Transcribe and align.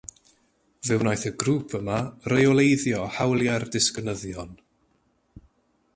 Fe 0.87 0.95
wnaeth 1.01 1.25
y 1.29 1.31
grŵp 1.43 1.75
yma 1.79 1.99
reoleiddio 2.33 3.05
hawliadau'r 3.19 3.69
disgynyddion. 3.77 4.59